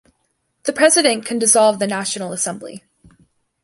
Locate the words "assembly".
2.33-2.83